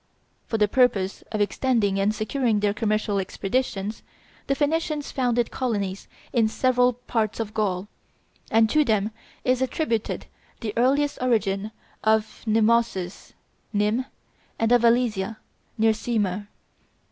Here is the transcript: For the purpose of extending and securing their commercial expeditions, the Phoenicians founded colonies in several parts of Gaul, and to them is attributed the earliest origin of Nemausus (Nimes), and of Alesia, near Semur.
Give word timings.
For 0.47 0.57
the 0.57 0.67
purpose 0.67 1.21
of 1.31 1.41
extending 1.41 1.99
and 1.99 2.11
securing 2.11 2.59
their 2.59 2.73
commercial 2.73 3.19
expeditions, 3.19 4.01
the 4.47 4.55
Phoenicians 4.55 5.11
founded 5.11 5.51
colonies 5.51 6.07
in 6.33 6.47
several 6.47 6.93
parts 6.93 7.39
of 7.39 7.53
Gaul, 7.53 7.87
and 8.49 8.67
to 8.71 8.83
them 8.83 9.11
is 9.43 9.61
attributed 9.61 10.25
the 10.61 10.73
earliest 10.75 11.19
origin 11.21 11.69
of 12.03 12.43
Nemausus 12.47 13.33
(Nimes), 13.73 14.05
and 14.57 14.71
of 14.71 14.81
Alesia, 14.83 15.37
near 15.77 15.93
Semur. 15.93 16.47